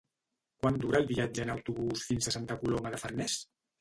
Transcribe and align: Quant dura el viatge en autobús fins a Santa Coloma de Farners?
Quant 0.61 0.77
dura 0.85 1.01
el 1.01 1.05
viatge 1.11 1.45
en 1.47 1.53
autobús 1.55 2.07
fins 2.13 2.31
a 2.33 2.37
Santa 2.37 2.59
Coloma 2.65 2.95
de 2.97 3.03
Farners? 3.05 3.37